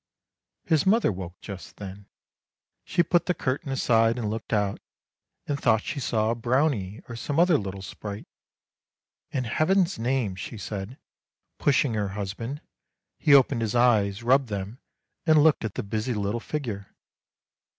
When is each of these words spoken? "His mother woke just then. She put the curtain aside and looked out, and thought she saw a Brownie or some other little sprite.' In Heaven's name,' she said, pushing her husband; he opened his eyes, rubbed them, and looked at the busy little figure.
"His 0.71 0.87
mother 0.87 1.11
woke 1.11 1.39
just 1.41 1.77
then. 1.77 2.07
She 2.83 3.03
put 3.03 3.27
the 3.27 3.35
curtain 3.35 3.71
aside 3.71 4.17
and 4.17 4.31
looked 4.31 4.51
out, 4.51 4.81
and 5.45 5.59
thought 5.61 5.83
she 5.83 5.99
saw 5.99 6.31
a 6.31 6.35
Brownie 6.35 7.03
or 7.07 7.15
some 7.15 7.39
other 7.39 7.55
little 7.55 7.83
sprite.' 7.83 8.25
In 9.29 9.43
Heaven's 9.43 9.99
name,' 9.99 10.35
she 10.35 10.57
said, 10.57 10.97
pushing 11.59 11.93
her 11.93 12.07
husband; 12.17 12.61
he 13.19 13.35
opened 13.35 13.61
his 13.61 13.75
eyes, 13.75 14.23
rubbed 14.23 14.49
them, 14.49 14.79
and 15.27 15.43
looked 15.43 15.63
at 15.63 15.75
the 15.75 15.83
busy 15.83 16.15
little 16.15 16.39
figure. 16.39 16.95